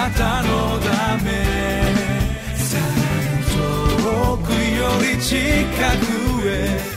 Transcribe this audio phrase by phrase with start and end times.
[0.00, 1.28] なたのため。
[3.52, 5.36] 遠くより近
[5.98, 6.90] くへ。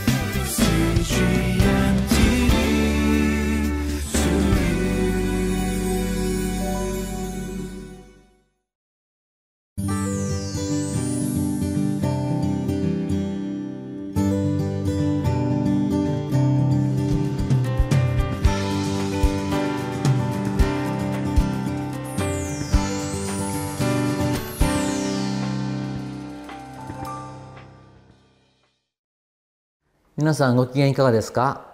[30.24, 31.66] 皆さんご機嫌いかがですか？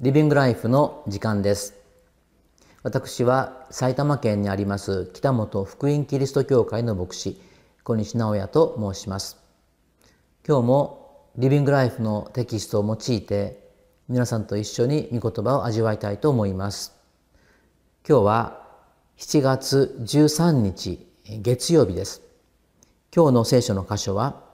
[0.00, 1.74] リビングライフの時間です。
[2.84, 7.42] 私は埼玉県にあります北本福音キリスト教会の牧師
[7.82, 9.38] 小西直也と申します。
[10.46, 13.68] 今日もリビングライフのテキストを用いて
[14.08, 16.94] 皆さんと一緒に御言葉を味わいたいと思います。
[18.08, 18.68] 今日は
[19.18, 22.22] 7月13日月曜日です。
[23.12, 24.44] 今日の聖書の箇所は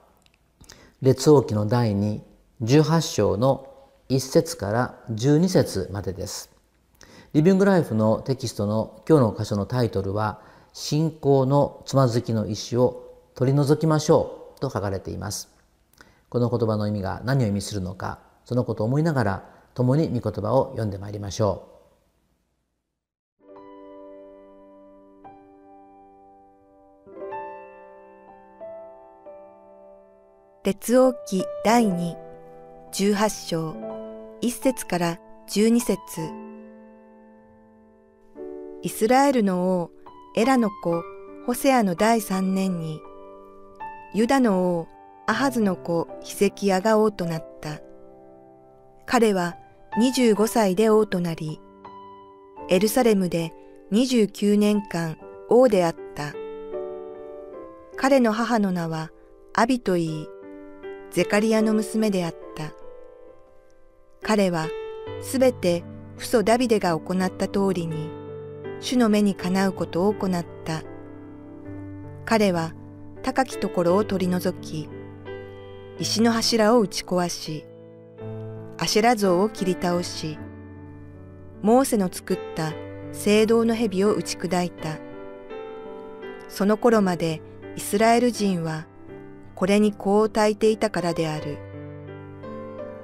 [1.02, 2.29] 列王記の第2
[2.62, 3.72] 18章の
[4.10, 6.50] 1節から12節までです。
[7.32, 10.40] リビングライフのテキストの今日の箇所のタイトルは
[10.74, 15.48] 「信仰のつまずきの石を取り除きましょう」と書かれています。
[16.28, 21.70] この言葉の意味が何を意味するのかそのことを思いながら共に御言葉を読んでまいりましょう。
[30.62, 32.29] 列王記第2
[32.92, 33.70] 18章
[34.42, 35.98] 1節から12節
[38.82, 39.90] イスラエルの王
[40.36, 41.02] エラの子
[41.46, 43.00] ホセアの第3年に
[44.12, 44.88] ユダの王
[45.30, 47.80] アハズの子ヒセキヤが王となった。
[49.06, 49.56] 彼は
[49.96, 51.60] 25歳で王となり、
[52.68, 53.52] エルサレムで
[53.92, 55.16] 29年間
[55.48, 56.32] 王であった。
[57.96, 59.10] 彼の母の名は
[59.54, 60.28] アビといい、
[61.12, 62.79] ゼカリアの娘であった。
[64.22, 64.68] 彼は
[65.22, 65.82] すべて
[66.18, 68.10] 父祖ダビデが行った通りに、
[68.80, 70.82] 主の目にかなうことを行った。
[72.24, 72.72] 彼は
[73.22, 74.88] 高きところを取り除き、
[75.98, 77.64] 石の柱を打ち壊し、
[78.78, 80.38] アシェラ像を切り倒し、
[81.62, 82.72] モーセの作った
[83.12, 84.98] 聖堂の蛇を打ち砕いた。
[86.48, 87.42] その頃まで
[87.76, 88.86] イスラエル人は
[89.54, 91.58] これに香を焚いていたからである。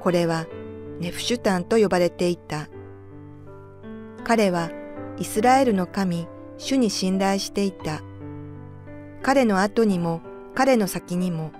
[0.00, 0.47] これは
[1.01, 2.69] ネフシュタンと呼ばれていた。
[4.25, 4.71] 彼は
[5.19, 6.27] イスラエルの神、
[6.59, 8.03] 主に信頼していた。
[9.23, 10.21] 彼の後にも
[10.55, 11.53] 彼の先にも、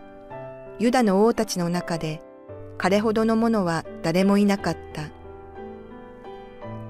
[0.79, 2.23] ユダの王たちの中で
[2.79, 5.11] 彼ほどの者は誰もいなかった。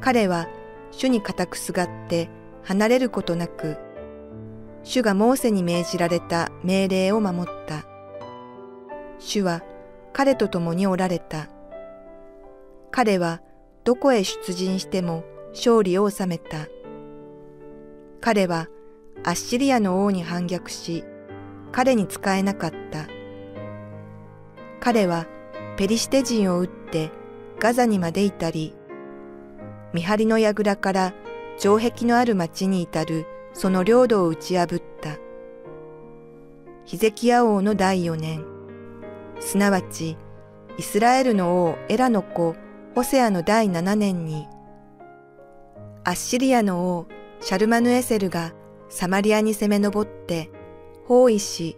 [0.00, 0.46] 彼は
[0.92, 2.28] 主に固くすがって
[2.62, 3.76] 離れることなく、
[4.82, 7.84] 主がモーセに命じられた命令を守った。
[9.18, 9.62] 主は
[10.12, 11.48] 彼と共におられた。
[12.96, 13.42] 彼は
[13.84, 16.66] どこへ出陣しても勝利を収めた。
[18.22, 18.68] 彼は
[19.22, 21.04] アッシリアの王に反逆し、
[21.72, 23.06] 彼に仕えなかった。
[24.80, 25.26] 彼は
[25.76, 27.10] ペリシテ人を撃って
[27.60, 28.72] ガザにまで至り、
[29.92, 31.12] 見張りの櫓から
[31.58, 35.18] 城壁のある町に至るその領土を打ち破った。
[36.86, 38.42] ヒゼキヤ王の第四年、
[39.38, 40.16] すなわち
[40.78, 42.56] イスラエルの王エラの子
[42.96, 44.48] ホセアの第7年に、
[46.02, 47.06] アッシリアの王
[47.42, 48.54] シャルマヌエセルが
[48.88, 50.50] サマリアに攻め上って
[51.04, 51.76] 包囲し、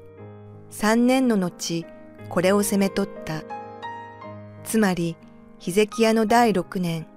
[0.70, 1.84] 三年の後、
[2.28, 3.42] これを攻め取った。
[4.62, 5.16] つまり、
[5.58, 7.08] ヒゼキヤの第六年、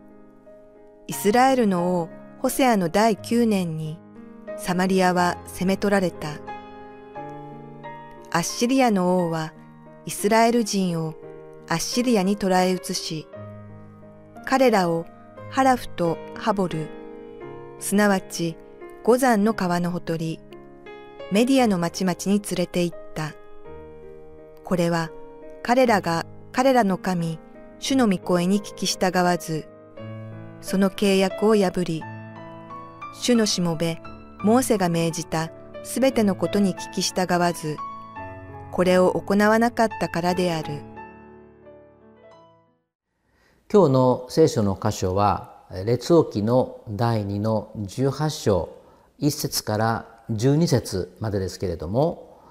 [1.06, 4.00] イスラエルの王ホセアの第九年に、
[4.58, 6.40] サマリアは攻め取られた。
[8.32, 9.54] アッシリアの王は
[10.08, 11.14] イスラエル人を
[11.70, 13.28] アッシリアに捕らえ移し、
[14.46, 15.06] 彼らを
[15.50, 16.88] ハラフとハボル、
[17.79, 18.57] すなわち
[19.03, 20.40] 五山の川のほとり、
[21.32, 23.34] メディアの町々に連れて行った。
[24.64, 25.11] これは
[25.64, 27.40] 彼らが彼らの神、
[27.79, 29.67] 主の御声に聞き従わず、
[30.61, 32.03] その契約を破り、
[33.14, 34.02] 主のしもべ、
[34.44, 35.52] モーセが命じた
[35.84, 37.78] すべてのことに聞き従わず、
[38.72, 40.91] これを行わなかったからである。
[43.73, 45.53] 今日の聖書の箇所は
[45.85, 48.76] 列王記の第2の18章
[49.22, 52.41] 1節から12節までですけれども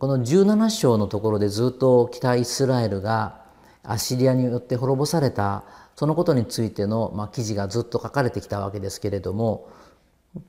[0.00, 3.40] この17章のところでずっと北イスラエルが
[3.84, 5.62] アシリアによって滅ぼされた
[5.94, 9.70] そのことについての、記事がずっと書かれてきたわけですけれども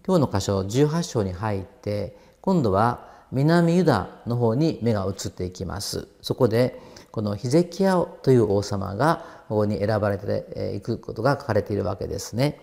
[0.07, 6.07] 今日の箇所18章に入って今度は南ユダの方に目が移っていきます。
[6.24, 6.80] そこで
[7.12, 12.60] このヒゼキヤという王様がここに選ばれていくことが書かれているわけですね。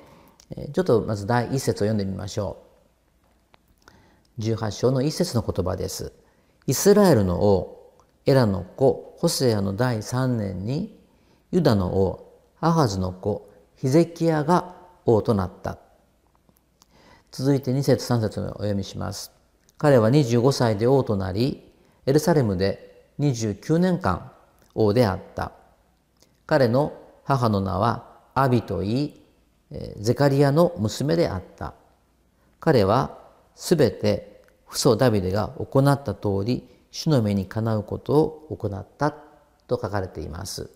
[0.73, 2.65] ちょっとまず第一節を読んでみましょ
[4.39, 4.43] う。
[4.43, 6.13] 18章の一節の言葉です。
[6.67, 7.95] イスラエルの王
[8.27, 10.99] エラの子ホセアの第3年に
[11.53, 14.75] ユダの王アハズの子ヒゼキヤが
[15.07, 15.79] 王となった。
[17.31, 19.31] 続いて2節3節をお読みします。
[19.79, 21.73] 彼は25歳で王となり
[22.07, 24.33] エルサレムで29年間
[24.75, 25.53] 王であった。
[26.51, 26.93] 彼の
[27.23, 29.23] 母の名はアビといい
[30.01, 31.75] ゼカリアの娘であった。
[32.59, 33.19] 彼は
[33.55, 39.13] すべて父祖ダビデが行った通り主の目にかなうことを行った
[39.69, 40.69] と書かれています。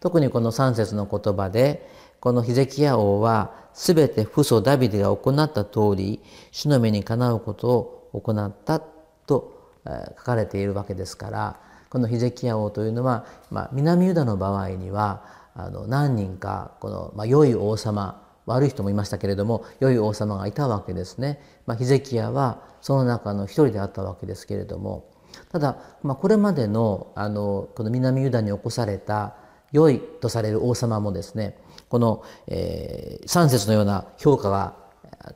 [0.00, 1.88] 特にこの3節の言葉で
[2.18, 6.20] このヒゼキヤ王はすべて父祖ダビデが行った通り
[6.50, 7.68] 主の目にかなうこと
[8.12, 9.70] を行ったと
[10.18, 11.60] 書かれているわけですから
[11.90, 15.22] このヒゼキヤ王というのは、まあ、南ユダの場合には
[15.54, 21.40] あの何人かこの、まあ、良い王様悪い人もいましたけれども良い王様がいたわけですね。
[21.66, 25.10] まあ、ヒゼキヤはその中の一人であったわけですけれども
[25.50, 29.34] ただ、まあ、これまでのあのこの南ユダに起こされた
[29.72, 34.74] 良いとされる王様もですねこの、えー、3節のような評価が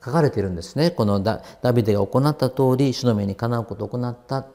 [0.04, 1.42] 書かれているんですねこのダ
[1.72, 4.46] ビデが行った通り主の目にかなうことを行った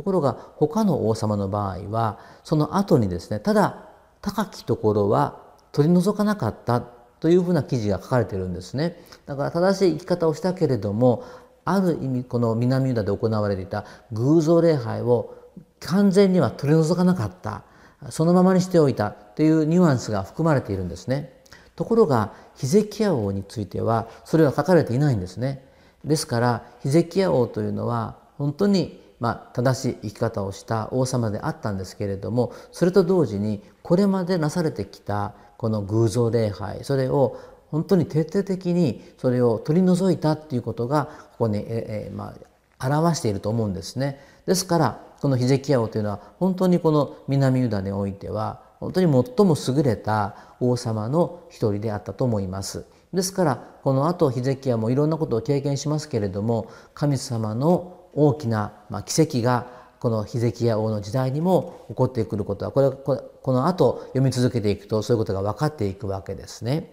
[0.00, 3.90] ところが他の王様の場合はその後にですねただ
[4.22, 5.42] 高きところは
[5.72, 8.96] 取り除かなかったというふうな記事が書かれているんですね。
[9.26, 11.24] だから正しい生き方をしたけれども
[11.66, 15.34] ある意味この南ユダで行われていた偶像礼拝を
[15.80, 17.64] 完全には取り除かなかった
[18.08, 21.42] そのままにしておいたというニュアンスが含まれているんですね。
[21.76, 25.68] ところがヒゼキヤ王についてはそれは書かれていないんですね。
[26.06, 37.38] ですからヒゼキヤ王というのは本当にまあ、正しい生き方をした王様であったんですけれどもそれと同時にこれまでなされてきたこの偶像礼拝それを
[37.70, 42.34] 本当に徹底的にそれを取り除いたっていうことがここに、ええま
[42.78, 44.18] あ、表していると思うんですね。
[44.46, 52.86] ですからこのヒゼキヤ王というのは本当にこの南ユダにおいては本当に最も優れた王様の一人であったと思います。
[53.12, 59.66] ですからこの後ヒゼキヤもいろんなことを経験しますけれども神様の大きな、ま、奇跡が
[60.00, 66.90] このヒゼキヤ王の時代にも起こってくることはこれこの後読み続けていくとそういうことが分かっていくわけですね。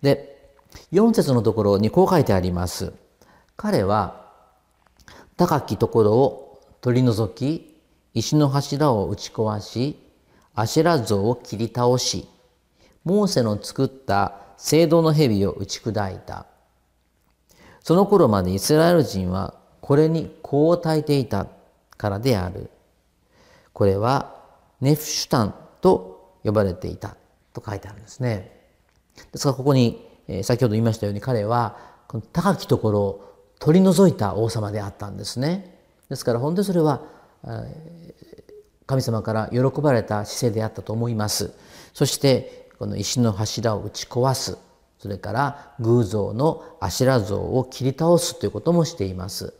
[0.00, 0.54] で
[0.92, 2.92] 4節のところにこう書いてあります。
[3.56, 4.24] 彼は
[5.36, 7.78] 高きところを取り除き
[8.14, 9.98] 石の柱を打ち壊し
[10.54, 12.26] アシェラ像を切り倒し
[13.04, 16.46] モーセの作った聖堂の蛇を打ち砕いた。
[17.82, 21.46] その頃までイスラエル人はこれにこう炊いていた
[21.96, 22.70] からである。
[23.72, 24.36] これは
[24.80, 27.16] ネフシュタンと呼ばれていた
[27.52, 28.60] と書いてあるんですね。
[29.32, 31.76] ですからここに、え先ほど言いましたように彼は
[32.08, 35.78] この高きところを取り除いた王様であったんですね。
[36.08, 37.02] ですから本当にそれは
[38.86, 41.52] 神様から喜ばれた姿勢であったと思います。
[41.92, 44.56] そしてこの石の柱を打ち壊す
[44.98, 49.54] それから偶像のアシラ像を切り倒すということもしています。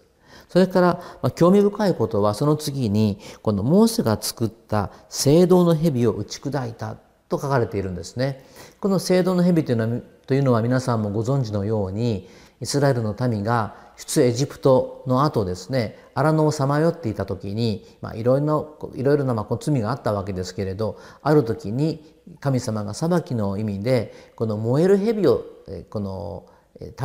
[0.51, 6.97] それから、まあ、興味深いことはその次にこのモーセが作った聖堂の蛇を打ち砕いた
[7.29, 8.45] と書かれているんですね。
[8.81, 12.29] この聖堂の蛇というのはというのは皆さんもご存知のように
[12.61, 25.45] イスラエルの民が出エジプトの後ですね荒野をさまよっていた時に、まあ、いろいろいろいろなまあ罪があったわけですけれどある時に神様が裁きの意味でこの燃える蛇を
[25.91, 26.47] この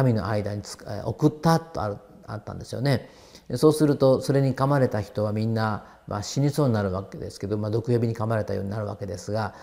[0.03, 0.63] 民の間に
[1.05, 1.91] 送ったとあ
[2.33, 3.09] ったんですよね。
[3.53, 9.53] そうするとそれに噛まれた人はみんな、まあ、死にそうになるわけですけど、まあ、毒蛇に噛まれたようになるわけですが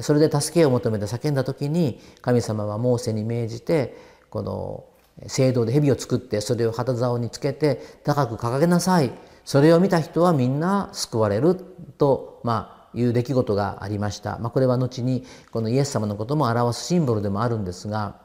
[0.00, 3.96] それで助けを求めて叫んだ時に神様はモーセに命じて
[4.30, 4.84] この
[5.26, 9.12] 聖堂で蛇を作ってそれを旗竿につけて高く掲げなさい。
[9.46, 18.16] それを見た人はみんな救われると、まあ、いう出来事がありました、まあ、これは後にこのイエス様のことも表すシンボルでもあるんですが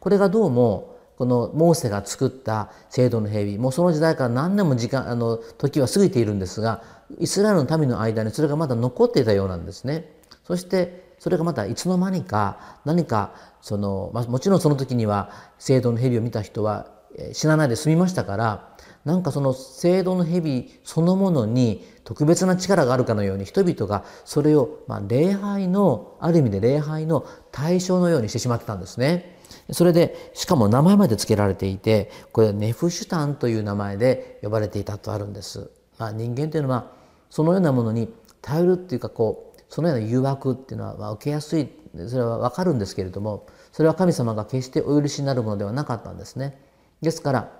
[0.00, 6.82] これがどうもこのモーセが作った聖堂の蛇もうその時代から何年も時間あの時は過ぎているんですが
[7.20, 10.10] イスラエルの民の間にそれがまだ残っていたようなんですね。
[10.44, 16.88] そしてそれがまたいつの間にか何かその、まあ、もちろんその時には聖堂の蛇を見た人は
[17.32, 29.33] 死なないで済みましたからなんかその聖堂の蛇そのものに特別な力があるかのように人々がそれをまあ礼拝のある意味で礼拝の対象のようにしてしまってたんですね。
[29.72, 35.70] それでしかも名前まで付けられていてこれはネフシュタンという名前で呼ばれていたとあるんです。
[35.98, 36.90] まあ、人間というのは
[37.30, 41.68] そのようなものに頼るっていうかこうそのような誘惑っていうのはまあ受けやすい
[42.08, 46.60] それは分かるんですけれどもそれは神様が決してお許しになるものではなかったんですね。
[47.00, 47.50] ですから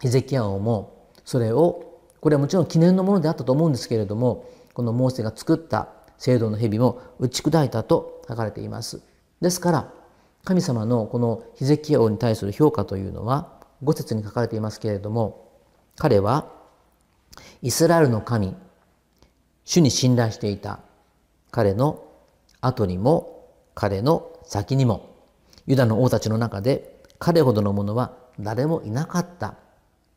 [0.00, 9.00] ヒゼキヤ王もそれをこれはもちろん記念のものであったと思うんですけれどもこのモーセが作った聖堂の蛇も打ち砕いたと書かれています。
[9.40, 9.92] ですから
[10.48, 13.52] 神様のこのヒゼキヤ王に対する評価というのは
[13.82, 15.52] 五節に書かれていますけれども
[15.94, 16.50] 彼は
[17.60, 18.56] イスラエルの神
[19.66, 20.80] 主に信頼していた
[21.50, 22.02] 彼の
[22.62, 25.14] 後にも彼の先にも
[25.66, 29.54] ユダの王たちの中で彼ほどの者は誰もいなかった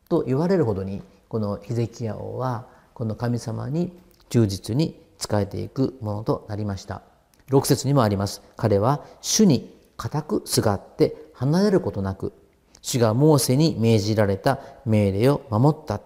[0.08, 3.92] と言われるほどにこのヒゼキヤ王はこの神様に
[4.30, 7.02] 忠実に仕えていくものとなりました。
[7.50, 8.40] 6節にもあります。
[8.56, 12.32] 彼は主に固くすがって離れることなく
[12.80, 16.00] 主がモーセに命じられた命令を守った。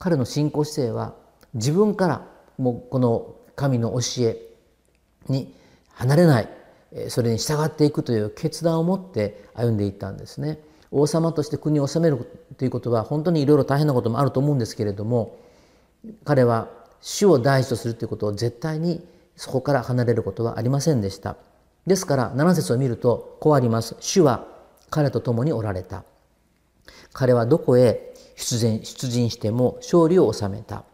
[0.00, 1.14] 彼の信仰姿勢は
[1.54, 2.26] 自分から
[2.58, 4.36] もうこの神の教え
[5.28, 5.54] に
[5.92, 6.48] 離れない
[7.08, 10.58] それに従っていくという決断を持って歩んでいったんですね。
[10.90, 12.18] 王様として国を治める
[12.58, 15.38] ということは本当にいろいろ大変なこともあると思うんですけれども
[16.24, 16.68] 彼は
[17.00, 21.36] 主を第一とするということを絶対にそこから離れることはありませんでした。
[21.86, 23.96] ですから7節を見るとこうあります。
[24.00, 24.46] 主は
[24.90, 26.04] 彼と共におられた。
[27.12, 30.84] 彼はどこへ出陣出陣しても勝利を収めた。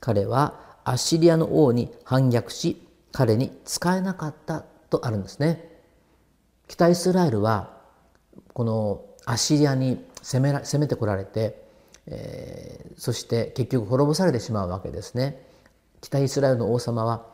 [0.00, 5.68] 彼はアッシリアの王に反逆し彼に使えなかったとあるんですね。
[6.68, 7.76] 北イスラエルは
[8.52, 11.62] このアッシリアに攻め攻めてこられて、
[12.06, 15.44] えー、そして結局滅ぼされてしまうわけですね。
[16.00, 17.26] 北イスラエルの王様は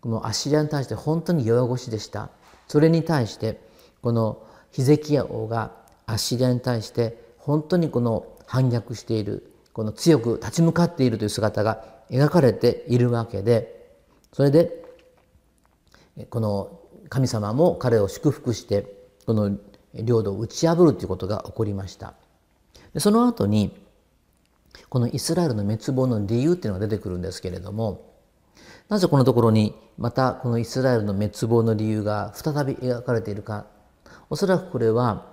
[0.00, 2.30] このアッシリアに対して本当に弱腰でした。
[2.68, 3.60] それに対して
[4.02, 5.72] このヒゼキヤ王が
[6.06, 13.90] アッシリアに対して本当にこの反逆しているこの強く立ち向かっているという姿が描かれているわけで
[14.32, 14.84] それで
[16.30, 18.86] この神様も彼を祝福して
[19.26, 19.56] この
[19.94, 22.14] 領土を打ち破るということが起こりました。
[22.98, 23.76] その後に
[24.88, 28.15] このイスラエルの滅亡の理由っていうのが出てくるんですけれども
[28.88, 33.66] なぜこのところにまたこのイスラエルの滅亡の理由が再び描かれているか
[34.30, 35.26] おそらくこれは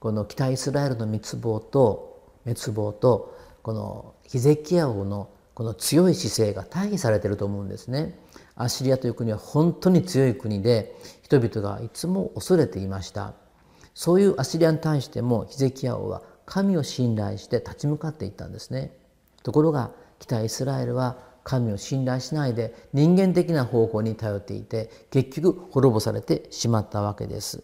[0.00, 8.18] この北イスラエルの滅亡と滅亡とこのヒゼキヤ王のこの強い姿勢が対比されていると思うんですね。
[8.56, 13.34] アッシリアという国は本当に強い国で人々がいつも恐れていました。
[13.94, 18.96] そういうアッシリアに対してもヒゼキヤ王は神を信頼して立ち向かっていったんですね。
[19.42, 27.62] ところが北イスラエルは神を信頼しないで人間的な方法に頼っていて結局滅ぼされてしまったわけです。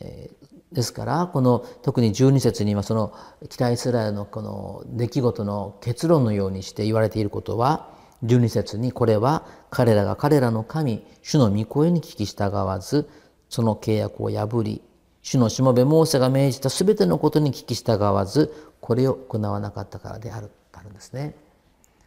[0.00, 3.14] えー、ですからこの特に12節にはその
[3.48, 7.90] 北イスラエルのこの出来事の結論のようにして言われていることは
[8.24, 13.08] 12節にこれは彼らが彼らの神主の御声に聞き従わず
[13.48, 14.82] その契約を破り
[15.22, 21.34] 主のしもべモーセが命じた全てのことに聞き従わずこれを行わなかったからであるとあるんですね。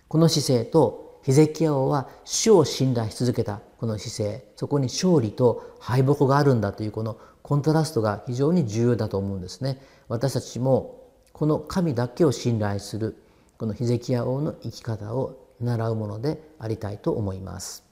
[0.07, 9.81] この姿勢とヒゼキヤ王は主を信頼し続けたこの姿勢そこに勝利と敗北があるんだというこのコントラストが非常に重要だと思うんですね。
[10.07, 11.01] 私たちも
[11.33, 13.15] この神だけを信頼する
[13.57, 17.87] このヒゼキヤ王の生き方を習うものでありたいと思います。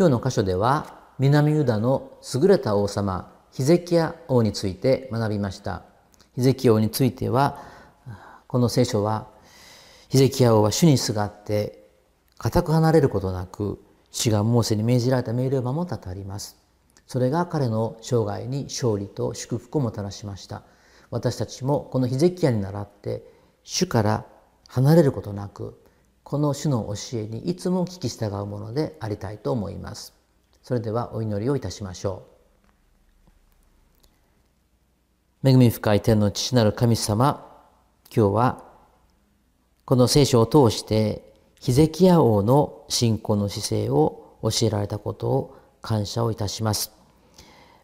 [0.00, 5.82] 今日の箇所では南ユダの優れた王様ヒゼキヤ王について学びました。
[6.34, 7.58] ヒゼキヤ王については
[8.46, 9.26] この聖書は
[10.08, 11.86] ヒゼキヤ王は主にすがって
[12.38, 13.78] 固く離れることなく
[14.10, 16.56] 主がモーセに命じられた命令を守ったとあります。
[17.06, 20.62] それが彼の生涯に勝利と祝福をもたらしました。
[21.10, 23.22] 私たちもこのヒゼキヤに倣って
[23.64, 24.24] 主から
[24.66, 25.78] 離れることなく
[26.30, 30.14] この主の教えにいつも聞き従うものでありたいと思います。
[30.62, 32.22] それではお祈りをいたしましょ
[35.42, 35.48] う。
[35.48, 37.44] 恵み深い天の父なる神様、
[38.14, 38.62] 今日は
[39.84, 46.92] この聖書を通してヒゼキヤ王の信仰の姿勢を教えられたことを感謝をいたします。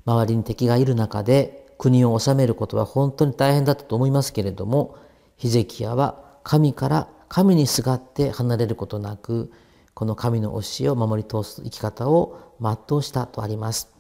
[0.05, 4.97] 周りに敵がいる中で国を治めることは本当に大変だったと思いますけれども
[5.37, 9.53] ヒゼキヤは神から神にすがって離れることなく
[9.95, 13.91] この神の教えを守り通す生き方を全うしたとあります。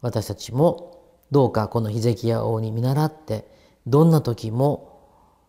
[0.00, 3.46] 私たちもどうかこのヒゼキヤ王に見習って
[3.86, 5.00] どんな時も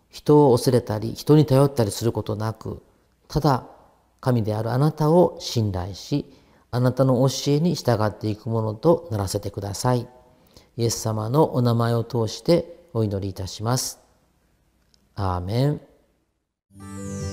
[0.09, 2.81] 人を恐れたり人に頼ったりすることなく
[3.27, 3.67] ただ
[4.19, 6.25] 神であるあなたを信頼し
[6.69, 10.07] あなたの教えに従っていくものとならせてください。
[10.77, 13.99] イエス様のお名前を通してお祈りいたします。
[15.15, 15.90] アーメン。
[16.79, 17.30] あ